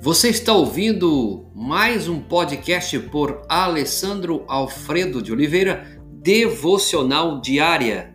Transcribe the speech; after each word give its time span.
Você 0.00 0.28
está 0.28 0.52
ouvindo 0.52 1.50
mais 1.56 2.08
um 2.08 2.22
podcast 2.22 2.96
por 3.10 3.44
Alessandro 3.48 4.44
Alfredo 4.46 5.20
de 5.20 5.32
Oliveira, 5.32 6.00
Devocional 6.22 7.40
Diária. 7.40 8.14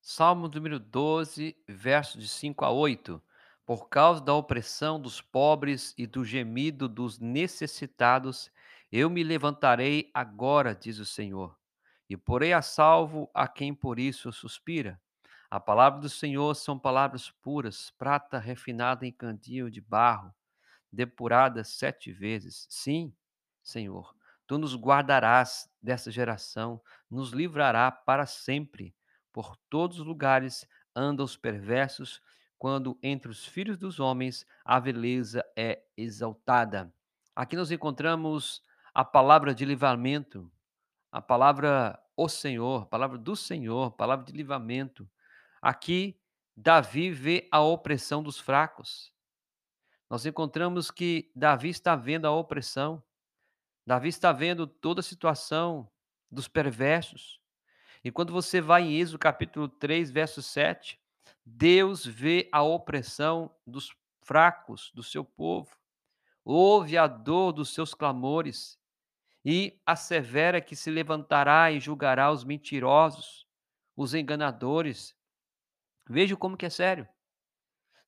Salmo 0.00 0.48
número 0.48 0.80
12, 0.80 1.54
versos 1.68 2.22
de 2.22 2.28
5 2.28 2.64
a 2.64 2.70
8. 2.70 3.22
Por 3.66 3.90
causa 3.90 4.22
da 4.22 4.32
opressão 4.32 4.98
dos 4.98 5.20
pobres 5.20 5.94
e 5.98 6.06
do 6.06 6.24
gemido 6.24 6.88
dos 6.88 7.18
necessitados, 7.18 8.50
eu 8.90 9.10
me 9.10 9.22
levantarei 9.22 10.10
agora, 10.14 10.74
diz 10.74 10.98
o 10.98 11.04
Senhor, 11.04 11.54
e 12.08 12.16
porei 12.16 12.54
a 12.54 12.62
salvo 12.62 13.30
a 13.34 13.46
quem 13.46 13.74
por 13.74 13.98
isso 13.98 14.32
suspira. 14.32 14.98
A 15.50 15.58
palavra 15.58 16.00
do 16.00 16.08
Senhor 16.08 16.54
são 16.54 16.78
palavras 16.78 17.28
puras, 17.28 17.90
prata 17.98 18.38
refinada 18.38 19.04
em 19.04 19.10
cantil 19.10 19.68
de 19.68 19.80
barro, 19.80 20.32
depurada 20.92 21.64
sete 21.64 22.12
vezes. 22.12 22.68
Sim, 22.70 23.12
Senhor, 23.60 24.14
tu 24.46 24.58
nos 24.58 24.76
guardarás 24.76 25.68
dessa 25.82 26.08
geração, 26.08 26.80
nos 27.10 27.32
livrará 27.32 27.90
para 27.90 28.26
sempre. 28.26 28.94
Por 29.32 29.56
todos 29.68 29.98
os 29.98 30.06
lugares 30.06 30.64
andam 30.94 31.24
os 31.24 31.36
perversos, 31.36 32.22
quando 32.56 32.96
entre 33.02 33.28
os 33.28 33.44
filhos 33.44 33.76
dos 33.76 33.98
homens 33.98 34.46
a 34.64 34.78
beleza 34.78 35.44
é 35.56 35.82
exaltada. 35.96 36.94
Aqui 37.34 37.56
nós 37.56 37.72
encontramos 37.72 38.62
a 38.94 39.04
palavra 39.04 39.52
de 39.52 39.64
livramento, 39.64 40.48
a 41.10 41.20
palavra 41.20 42.00
o 42.16 42.28
Senhor, 42.28 42.82
a 42.82 42.86
palavra 42.86 43.18
do 43.18 43.34
Senhor, 43.34 43.88
a 43.88 43.90
palavra 43.90 44.24
de 44.24 44.32
livramento. 44.32 45.10
Aqui 45.60 46.18
Davi 46.56 47.10
vê 47.10 47.48
a 47.50 47.60
opressão 47.60 48.22
dos 48.22 48.38
fracos. 48.38 49.12
Nós 50.08 50.26
encontramos 50.26 50.90
que 50.90 51.30
Davi 51.34 51.68
está 51.68 51.94
vendo 51.94 52.26
a 52.26 52.32
opressão, 52.32 53.02
Davi 53.86 54.08
está 54.08 54.32
vendo 54.32 54.66
toda 54.66 55.00
a 55.00 55.04
situação 55.04 55.90
dos 56.30 56.48
perversos. 56.48 57.40
E 58.02 58.10
quando 58.10 58.32
você 58.32 58.60
vai 58.60 58.82
em 58.82 58.98
Êxodo 58.98 59.18
capítulo 59.18 59.68
3, 59.68 60.10
verso 60.10 60.42
7, 60.42 61.00
Deus 61.44 62.04
vê 62.04 62.48
a 62.52 62.62
opressão 62.62 63.54
dos 63.66 63.94
fracos, 64.22 64.90
do 64.94 65.02
seu 65.02 65.24
povo, 65.24 65.76
ouve 66.44 66.96
a 66.96 67.06
dor 67.06 67.52
dos 67.52 67.74
seus 67.74 67.94
clamores 67.94 68.78
e 69.44 69.80
assevera 69.84 70.60
que 70.60 70.76
se 70.76 70.90
levantará 70.90 71.70
e 71.72 71.80
julgará 71.80 72.30
os 72.30 72.44
mentirosos, 72.44 73.46
os 73.96 74.14
enganadores. 74.14 75.14
Veja 76.12 76.36
como 76.36 76.56
que 76.56 76.66
é 76.66 76.70
sério. 76.70 77.08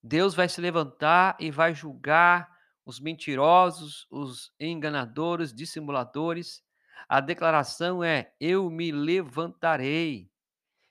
Deus 0.03 0.35
vai 0.35 0.49
se 0.49 0.61
levantar 0.61 1.37
e 1.39 1.53
vai 1.53 1.73
julgar 1.73 2.51
os 2.85 2.99
mentirosos, 2.99 4.09
os 4.11 4.53
enganadores, 4.59 5.55
dissimuladores. 5.55 6.65
A 7.09 7.21
declaração 7.21 8.03
é: 8.03 8.35
Eu 8.41 8.69
me 8.69 8.91
levantarei. 8.91 10.29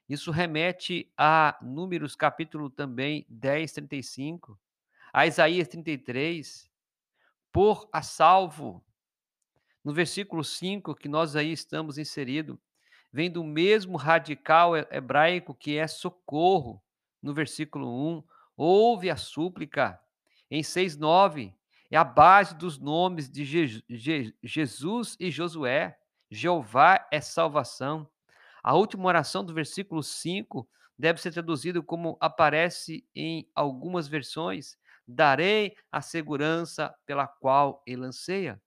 Isso 0.07 0.31
remete 0.31 1.11
a 1.17 1.57
Números 1.61 2.15
capítulo 2.15 2.69
também 2.69 3.25
10, 3.27 3.73
35, 3.73 4.57
a 5.11 5.27
Isaías 5.27 5.67
33, 5.67 6.71
por 7.51 7.89
a 7.91 8.01
salvo. 8.01 8.81
No 9.83 9.93
versículo 9.93 10.45
5, 10.45 10.95
que 10.95 11.09
nós 11.09 11.35
aí 11.35 11.51
estamos 11.51 11.97
inseridos, 11.97 12.57
vem 13.11 13.29
do 13.29 13.43
mesmo 13.43 13.97
radical 13.97 14.77
hebraico 14.77 15.53
que 15.53 15.75
é 15.75 15.87
socorro, 15.87 16.81
no 17.21 17.33
versículo 17.33 17.87
1, 18.17 18.23
ouve 18.57 19.09
a 19.09 19.15
súplica. 19.15 19.99
Em 20.49 20.61
6,9, 20.61 21.53
é 21.89 21.97
a 21.97 22.03
base 22.03 22.55
dos 22.55 22.77
nomes 22.77 23.29
de 23.29 23.43
Je 23.45 23.83
Je 23.89 24.35
Jesus 24.43 25.15
e 25.19 25.29
Josué. 25.29 25.97
Jeová 26.29 27.07
é 27.11 27.19
salvação. 27.19 28.09
A 28.63 28.75
última 28.75 29.07
oração 29.07 29.43
do 29.43 29.53
versículo 29.53 30.01
5 30.01 30.67
deve 30.97 31.19
ser 31.19 31.31
traduzido 31.31 31.83
como 31.83 32.17
aparece 32.21 33.05
em 33.13 33.49
algumas 33.53 34.07
versões: 34.07 34.77
darei 35.07 35.75
a 35.91 36.01
segurança 36.01 36.93
pela 37.05 37.27
qual 37.27 37.81
ele 37.85 38.05
anseia. 38.05 38.61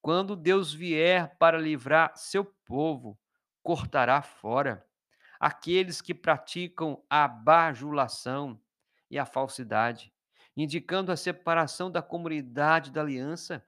Quando 0.00 0.36
Deus 0.36 0.72
vier 0.72 1.36
para 1.38 1.58
livrar 1.58 2.12
seu 2.14 2.44
povo, 2.64 3.18
cortará 3.62 4.22
fora 4.22 4.86
aqueles 5.38 6.00
que 6.00 6.14
praticam 6.14 7.02
a 7.08 7.26
bajulação 7.28 8.60
e 9.10 9.18
a 9.18 9.26
falsidade, 9.26 10.12
indicando 10.56 11.12
a 11.12 11.16
separação 11.16 11.90
da 11.90 12.02
comunidade 12.02 12.90
da 12.90 13.00
aliança, 13.00 13.64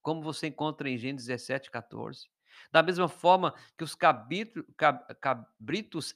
como 0.00 0.22
você 0.22 0.48
encontra 0.48 0.88
em 0.88 0.98
Gênesis 0.98 1.26
17, 1.28 1.70
14. 1.70 2.28
Da 2.70 2.82
mesma 2.82 3.08
forma 3.08 3.54
que 3.76 3.84
os 3.84 3.94
cabritos 3.94 4.64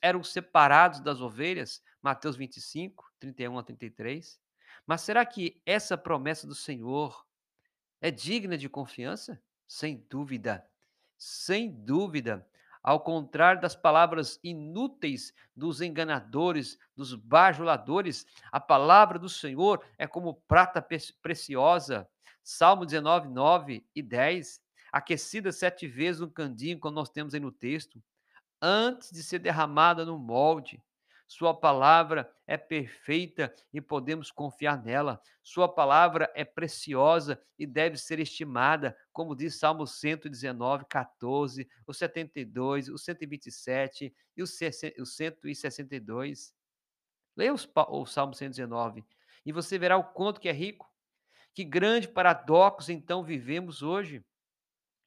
eram 0.02 0.22
separados 0.22 1.00
das 1.00 1.20
ovelhas, 1.20 1.82
Mateus 2.02 2.36
25, 2.36 3.10
31 3.18 3.58
a 3.58 3.62
33. 3.62 4.38
Mas 4.86 5.00
será 5.00 5.24
que 5.24 5.60
essa 5.64 5.96
promessa 5.96 6.46
do 6.46 6.54
Senhor 6.54 7.26
é 8.00 8.10
digna 8.10 8.56
de 8.56 8.68
confiança? 8.68 9.42
Sem 9.66 10.06
dúvida, 10.08 10.68
sem 11.16 11.70
dúvida. 11.70 12.46
Ao 12.86 13.00
contrário 13.00 13.60
das 13.60 13.74
palavras 13.74 14.38
inúteis 14.44 15.34
dos 15.56 15.80
enganadores, 15.80 16.78
dos 16.94 17.16
bajuladores, 17.16 18.24
a 18.52 18.60
palavra 18.60 19.18
do 19.18 19.28
Senhor 19.28 19.84
é 19.98 20.06
como 20.06 20.34
prata 20.46 20.80
preciosa. 21.20 22.08
Salmo 22.44 22.86
19, 22.86 23.26
9 23.26 23.84
e 23.92 24.00
10. 24.00 24.60
Aquecida 24.92 25.50
sete 25.50 25.88
vezes 25.88 26.20
no 26.20 26.30
candinho, 26.30 26.78
como 26.78 26.94
nós 26.94 27.10
temos 27.10 27.34
aí 27.34 27.40
no 27.40 27.50
texto, 27.50 28.00
antes 28.62 29.10
de 29.10 29.20
ser 29.20 29.40
derramada 29.40 30.04
no 30.04 30.16
molde. 30.16 30.80
Sua 31.26 31.52
palavra 31.52 32.32
é 32.46 32.56
perfeita 32.56 33.52
e 33.72 33.80
podemos 33.80 34.30
confiar 34.30 34.80
nela. 34.82 35.20
Sua 35.42 35.68
palavra 35.68 36.30
é 36.34 36.44
preciosa 36.44 37.42
e 37.58 37.66
deve 37.66 37.96
ser 37.96 38.20
estimada, 38.20 38.96
como 39.12 39.34
diz 39.34 39.58
Salmo 39.58 39.86
119, 39.86 40.84
14, 40.88 41.68
o 41.86 41.92
72, 41.92 42.88
o 42.88 42.96
127 42.96 44.14
e 44.36 44.42
o 44.42 44.46
162. 44.46 46.54
Leia 47.36 47.52
o 47.52 48.06
Salmo 48.06 48.34
119 48.34 49.04
e 49.44 49.52
você 49.52 49.78
verá 49.78 49.96
o 49.96 50.04
quanto 50.04 50.40
que 50.40 50.48
é 50.48 50.52
rico. 50.52 50.88
Que 51.54 51.64
grande 51.64 52.08
paradoxo 52.08 52.92
então 52.92 53.24
vivemos 53.24 53.82
hoje. 53.82 54.24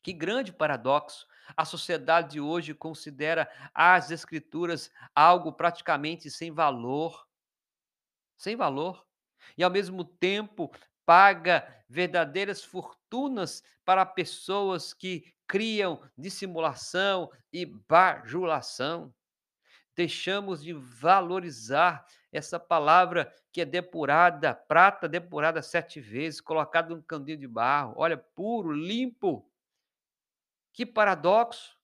Que 0.02 0.14
grande 0.14 0.54
paradoxo! 0.54 1.28
A 1.58 1.66
sociedade 1.66 2.34
de 2.34 2.42
hoje 2.42 2.74
considera 2.74 3.50
as 3.74 4.12
escrituras 4.12 4.92
algo 5.16 5.52
praticamente 5.52 6.30
sem 6.30 6.52
valor. 6.52 7.28
Sem 8.38 8.56
valor. 8.56 9.06
E 9.58 9.64
ao 9.64 9.72
mesmo 9.72 10.06
tempo 10.06 10.72
paga 11.06 11.68
verdadeiras 11.88 12.64
fortunas 12.64 13.64
para 13.84 14.06
pessoas 14.06 14.94
que 14.94 15.34
criam 15.48 16.02
dissimulação 16.16 17.32
e 17.52 17.66
bajulação. 17.66 19.12
Deixamos 19.96 20.62
de 20.64 20.72
valorizar 20.72 22.06
essa 22.32 22.60
palavra 22.60 23.34
que 23.52 23.62
é 23.62 23.66
depurada, 23.66 24.54
prata 24.54 25.10
depurada 25.10 25.64
sete 25.64 26.00
vezes, 26.00 26.40
colocada 26.40 26.94
num 26.96 27.02
candinho 27.02 27.40
de 27.40 27.48
barro. 27.48 27.96
Olha, 27.98 28.16
puro, 28.16 28.72
limpo 28.72 29.49
que 30.80 30.86
paradoxo! 30.86 31.78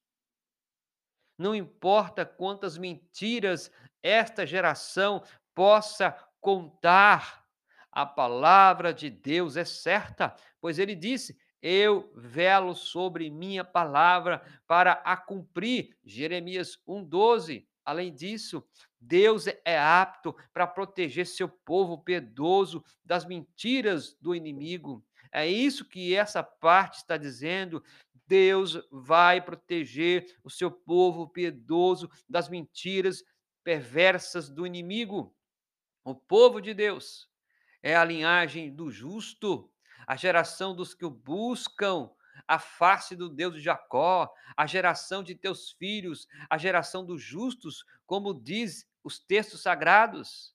Não 1.38 1.54
importa 1.54 2.26
quantas 2.26 2.78
mentiras 2.78 3.70
esta 4.02 4.48
geração 4.48 5.22
possa 5.54 6.18
contar, 6.40 7.46
a 7.92 8.06
palavra 8.06 8.94
de 8.94 9.10
Deus 9.10 9.58
é 9.58 9.66
certa, 9.66 10.34
pois 10.62 10.80
ele 10.80 10.96
disse: 10.96 11.38
Eu 11.62 12.10
velo 12.16 12.74
sobre 12.74 13.30
minha 13.30 13.66
palavra 13.66 14.42
para 14.66 14.94
a 14.94 15.18
cumprir. 15.18 15.98
Jeremias 16.06 16.78
1,12. 16.88 17.68
Além 17.84 18.14
disso, 18.14 18.66
Deus 18.98 19.46
é 19.66 19.78
apto 19.78 20.34
para 20.54 20.66
proteger 20.66 21.28
seu 21.28 21.50
povo 21.50 21.98
piedoso 21.98 22.82
das 23.04 23.26
mentiras 23.26 24.14
do 24.22 24.34
inimigo. 24.34 25.06
É 25.36 25.46
isso 25.46 25.84
que 25.84 26.16
essa 26.16 26.42
parte 26.42 27.00
está 27.00 27.18
dizendo. 27.18 27.84
Deus 28.28 28.80
vai 28.92 29.42
proteger 29.42 30.26
o 30.44 30.50
seu 30.50 30.72
povo 30.72 31.28
piedoso 31.28 32.10
das 32.28 32.50
mentiras 32.50 33.24
perversas 33.64 34.50
do 34.50 34.66
inimigo. 34.66 35.36
O 36.04 36.16
povo 36.16 36.62
de 36.62 36.74
Deus 36.74 37.30
é 37.82 37.96
a 37.96 38.04
linhagem 38.04 38.74
do 38.74 38.92
justo, 38.92 39.72
a 40.08 40.16
geração 40.16 40.76
dos 40.76 40.94
que 40.94 41.06
o 41.06 41.10
buscam, 41.10 42.10
a 42.48 42.60
face 42.60 43.16
do 43.16 43.30
Deus 43.30 43.56
de 43.56 43.62
Jacó, 43.62 44.32
a 44.56 44.66
geração 44.66 45.24
de 45.24 45.36
teus 45.36 45.72
filhos, 45.72 46.28
a 46.50 46.58
geração 46.58 47.06
dos 47.06 47.22
justos, 47.22 47.86
como 48.06 48.34
diz 48.34 48.88
os 49.04 49.20
textos 49.20 49.62
sagrados. 49.62 50.54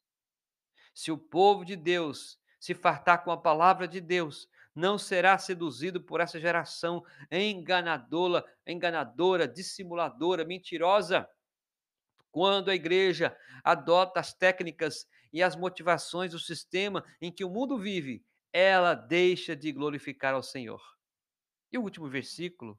Se 0.94 1.10
o 1.10 1.18
povo 1.18 1.64
de 1.64 1.76
Deus 1.76 2.38
se 2.58 2.74
fartar 2.74 3.24
com 3.24 3.30
a 3.30 3.40
palavra 3.40 3.88
de 3.88 4.00
Deus, 4.00 4.48
não 4.74 4.98
será 4.98 5.36
seduzido 5.38 6.00
por 6.00 6.20
essa 6.20 6.38
geração 6.38 7.04
enganadora, 7.30 8.44
enganadora, 8.66 9.46
dissimuladora, 9.48 10.44
mentirosa. 10.44 11.28
Quando 12.30 12.70
a 12.70 12.74
igreja 12.74 13.36
adota 13.64 14.20
as 14.20 14.32
técnicas 14.32 15.06
e 15.32 15.42
as 15.42 15.56
motivações 15.56 16.32
do 16.32 16.38
sistema 16.38 17.04
em 17.20 17.32
que 17.32 17.44
o 17.44 17.50
mundo 17.50 17.78
vive, 17.78 18.24
ela 18.52 18.94
deixa 18.94 19.54
de 19.54 19.72
glorificar 19.72 20.34
ao 20.34 20.42
Senhor. 20.42 20.80
E 21.72 21.78
o 21.78 21.82
último 21.82 22.08
versículo, 22.08 22.78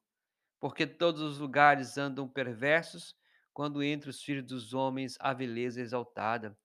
porque 0.59 0.85
todos 0.85 1.21
os 1.21 1.39
lugares 1.39 1.97
andam 1.97 2.27
perversos, 2.27 3.15
quando 3.53 3.83
entre 3.83 4.09
os 4.09 4.21
filhos 4.21 4.45
dos 4.45 4.73
homens 4.73 5.17
a 5.19 5.33
beleza 5.33 5.81
exaltada. 5.81 6.57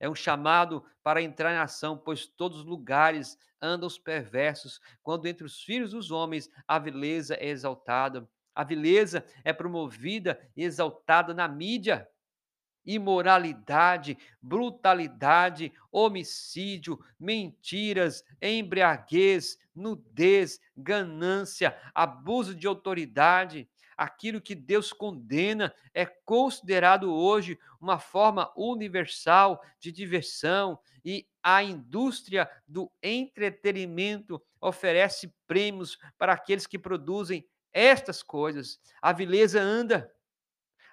É 0.00 0.08
um 0.08 0.14
chamado 0.14 0.84
para 1.02 1.22
entrar 1.22 1.52
em 1.54 1.58
ação, 1.58 1.96
pois 1.96 2.26
todos 2.26 2.60
os 2.60 2.64
lugares 2.64 3.38
andam 3.60 3.86
os 3.86 3.98
perversos, 3.98 4.80
quando 5.02 5.26
entre 5.26 5.44
os 5.44 5.62
filhos 5.62 5.90
dos 5.90 6.10
homens 6.10 6.50
a 6.66 6.78
beleza 6.78 7.34
é 7.34 7.48
exaltada. 7.48 8.28
A 8.54 8.64
beleza 8.64 9.24
é 9.44 9.52
promovida 9.52 10.40
e 10.56 10.64
exaltada 10.64 11.32
na 11.32 11.46
mídia 11.46 12.08
imoralidade, 12.84 14.16
brutalidade, 14.40 15.72
homicídio, 15.92 16.98
mentiras, 17.18 18.24
embriaguez, 18.40 19.58
nudez, 19.74 20.60
ganância, 20.76 21.76
abuso 21.94 22.54
de 22.54 22.66
autoridade. 22.66 23.68
Aquilo 24.00 24.40
que 24.40 24.54
Deus 24.54 24.94
condena 24.94 25.74
é 25.92 26.06
considerado 26.06 27.14
hoje 27.14 27.58
uma 27.78 27.98
forma 27.98 28.50
universal 28.56 29.62
de 29.78 29.92
diversão 29.92 30.80
e 31.04 31.28
a 31.42 31.62
indústria 31.62 32.50
do 32.66 32.90
entretenimento 33.02 34.42
oferece 34.58 35.30
prêmios 35.46 35.98
para 36.16 36.32
aqueles 36.32 36.66
que 36.66 36.78
produzem 36.78 37.46
estas 37.74 38.22
coisas. 38.22 38.80
A 39.02 39.12
vileza 39.12 39.60
anda. 39.60 40.10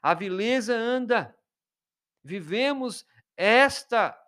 A 0.02 0.14
vileza 0.14 0.76
anda 0.76 1.34
vivemos 2.22 3.06
esta 3.38 4.22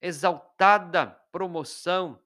exaltada 0.00 1.08
promoção 1.30 2.18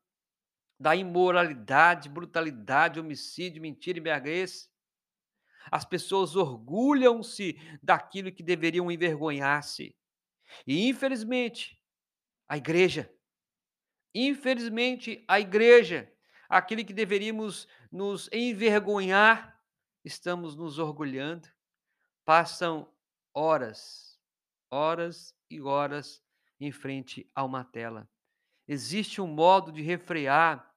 da 0.79 0.95
imoralidade, 0.95 2.09
brutalidade, 2.09 3.01
homicídio, 3.01 3.61
mentira 3.61 3.99
e 3.99 4.01
embriaguez. 4.01 4.71
As 5.71 5.85
pessoas 5.85 6.37
orgulham-se 6.37 7.59
daquilo 7.83 8.33
que 8.33 8.43
deveriam 8.43 8.91
envergonhar-se. 8.91 9.95
E 10.67 10.89
infelizmente, 10.89 11.79
a 12.49 12.57
igreja, 12.57 13.13
infelizmente 14.15 15.25
a 15.29 15.39
igreja, 15.39 16.11
aquele 16.49 16.85
que 16.85 16.93
deveríamos 16.93 17.69
nos 17.93 18.29
envergonhar, 18.33 19.61
estamos 20.05 20.57
nos 20.57 20.79
orgulhando. 20.79 21.49
Passam 22.25 22.91
horas, 23.35 24.19
horas 24.71 25.35
e 25.51 25.61
horas 25.61 26.23
em 26.61 26.73
frente 26.73 27.31
a 27.35 27.45
uma 27.45 27.65
tela. 27.65 28.09
Existe 28.67 29.21
um 29.21 29.27
modo 29.27 29.73
de 29.73 29.83
refrear 29.83 30.75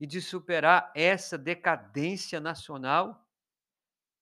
e 0.00 0.06
de 0.06 0.20
superar 0.20 0.92
essa 0.94 1.36
decadência 1.36 2.40
nacional? 2.40 3.27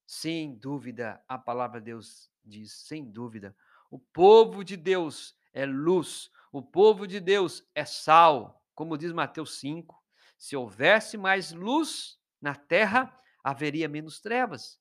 Sem 0.06 0.54
dúvida, 0.54 1.20
a 1.28 1.36
palavra 1.36 1.80
de 1.80 1.86
Deus 1.86 2.30
diz, 2.44 2.72
sem 2.86 3.04
dúvida. 3.04 3.54
O 3.90 3.98
povo 3.98 4.64
de 4.64 4.76
Deus 4.76 5.36
é 5.52 5.66
luz, 5.66 6.30
o 6.52 6.62
povo 6.62 7.06
de 7.06 7.18
Deus 7.18 7.68
é 7.74 7.84
sal, 7.84 8.64
como 8.74 8.96
diz 8.96 9.12
Mateus 9.12 9.58
5. 9.58 10.00
Se 10.38 10.54
houvesse 10.54 11.16
mais 11.16 11.50
luz 11.52 12.18
na 12.40 12.54
terra, 12.54 13.12
haveria 13.42 13.88
menos 13.88 14.20
trevas. 14.20 14.80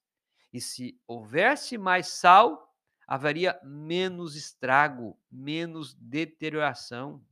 E 0.54 0.62
se 0.62 1.00
houvesse 1.08 1.78
mais 1.78 2.08
sal, 2.08 2.74
haveria 3.08 3.60
menos 3.64 4.36
estrago, 4.36 5.20
menos 5.32 5.94
deterioração. 5.96 7.24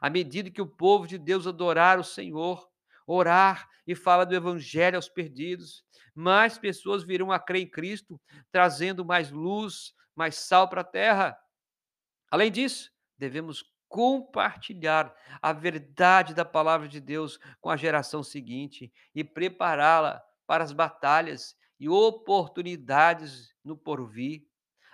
À 0.00 0.10
medida 0.10 0.50
que 0.50 0.62
o 0.62 0.66
povo 0.66 1.06
de 1.06 1.18
Deus 1.18 1.46
adorar 1.46 1.98
o 1.98 2.04
Senhor, 2.04 2.68
orar 3.06 3.68
e 3.86 3.94
falar 3.94 4.24
do 4.24 4.34
evangelho 4.34 4.96
aos 4.96 5.08
perdidos, 5.08 5.84
mais 6.14 6.56
pessoas 6.56 7.04
virão 7.04 7.30
a 7.32 7.38
crer 7.38 7.62
em 7.62 7.70
Cristo, 7.70 8.20
trazendo 8.50 9.04
mais 9.04 9.30
luz, 9.30 9.92
mais 10.14 10.36
sal 10.36 10.68
para 10.68 10.80
a 10.80 10.84
terra. 10.84 11.38
Além 12.30 12.50
disso, 12.50 12.90
devemos 13.18 13.64
compartilhar 13.88 15.14
a 15.40 15.52
verdade 15.52 16.34
da 16.34 16.44
palavra 16.44 16.88
de 16.88 17.00
Deus 17.00 17.38
com 17.60 17.70
a 17.70 17.76
geração 17.76 18.22
seguinte 18.22 18.92
e 19.14 19.22
prepará-la 19.22 20.22
para 20.46 20.64
as 20.64 20.72
batalhas 20.72 21.56
e 21.78 21.88
oportunidades 21.88 23.54
no 23.62 23.76
porvir. 23.76 24.44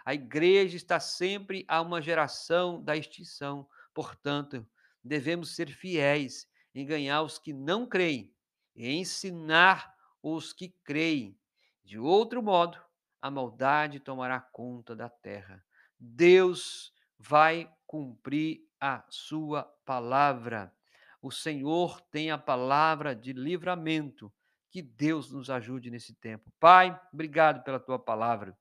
A 0.04 0.14
igreja 0.14 0.76
está 0.76 0.98
sempre 0.98 1.64
a 1.68 1.80
uma 1.80 2.02
geração 2.02 2.82
da 2.82 2.96
extinção. 2.96 3.66
Portanto, 3.94 4.66
devemos 5.02 5.54
ser 5.54 5.68
fiéis 5.70 6.46
em 6.74 6.86
ganhar 6.86 7.22
os 7.22 7.38
que 7.38 7.52
não 7.52 7.86
creem 7.86 8.34
e 8.74 8.90
ensinar 8.90 9.94
os 10.22 10.52
que 10.52 10.68
creem. 10.84 11.38
De 11.84 11.98
outro 11.98 12.42
modo, 12.42 12.78
a 13.20 13.30
maldade 13.30 14.00
tomará 14.00 14.40
conta 14.40 14.94
da 14.94 15.08
terra. 15.08 15.64
Deus 15.98 16.92
vai 17.18 17.70
cumprir 17.86 18.60
a 18.80 19.04
sua 19.08 19.64
palavra. 19.84 20.74
O 21.20 21.30
Senhor 21.30 22.00
tem 22.00 22.30
a 22.30 22.38
palavra 22.38 23.14
de 23.14 23.32
livramento. 23.32 24.32
Que 24.70 24.80
Deus 24.80 25.32
nos 25.32 25.50
ajude 25.50 25.90
nesse 25.90 26.14
tempo. 26.14 26.50
Pai, 26.60 26.98
obrigado 27.12 27.62
pela 27.64 27.80
tua 27.80 27.98
palavra. 27.98 28.56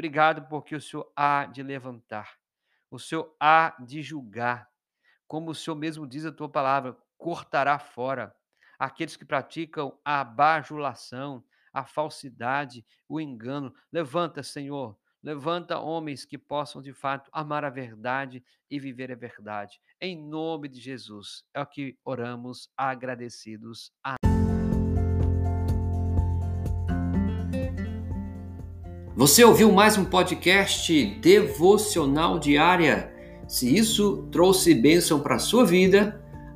Obrigado 0.00 0.48
porque 0.48 0.74
o 0.74 0.80
Senhor 0.80 1.12
há 1.14 1.44
de 1.44 1.62
levantar, 1.62 2.38
o 2.90 2.98
Senhor 2.98 3.36
há 3.38 3.76
de 3.78 4.02
julgar. 4.02 4.66
Como 5.26 5.50
o 5.50 5.54
Senhor 5.54 5.76
mesmo 5.76 6.06
diz 6.06 6.24
a 6.24 6.32
tua 6.32 6.48
palavra, 6.48 6.96
cortará 7.20 7.78
fora 7.78 8.34
aqueles 8.78 9.14
que 9.14 9.26
praticam 9.26 9.92
a 10.02 10.24
bajulação, 10.24 11.44
a 11.70 11.84
falsidade, 11.84 12.84
o 13.06 13.20
engano. 13.20 13.72
Levanta, 13.92 14.42
Senhor, 14.42 14.96
levanta 15.22 15.78
homens 15.78 16.24
que 16.24 16.38
possam 16.38 16.80
de 16.80 16.94
fato 16.94 17.30
amar 17.30 17.62
a 17.62 17.68
verdade 17.68 18.42
e 18.70 18.80
viver 18.80 19.12
a 19.12 19.14
verdade. 19.14 19.78
Em 20.00 20.16
nome 20.16 20.66
de 20.66 20.80
Jesus, 20.80 21.44
é 21.52 21.60
o 21.60 21.66
que 21.66 21.98
oramos 22.02 22.70
agradecidos. 22.74 23.92
Amém. 24.02 24.16
Você 29.14 29.44
ouviu 29.44 29.70
mais 29.70 29.98
um 29.98 30.06
podcast 30.06 31.04
devocional 31.16 32.38
diária? 32.38 33.14
Se 33.46 33.76
isso 33.76 34.26
trouxe 34.32 34.74
bênção 34.74 35.20
para 35.20 35.34
a 35.34 35.38
sua 35.38 35.66
vida, 35.66 36.24